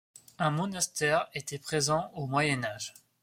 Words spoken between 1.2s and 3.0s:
était présent au Moyen Âge.